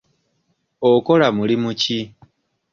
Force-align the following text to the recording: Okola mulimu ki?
Okola 0.91 1.27
mulimu 1.37 1.71
ki? 1.81 1.97